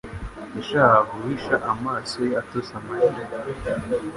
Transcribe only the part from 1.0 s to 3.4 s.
guhisha amaso ye atose amarira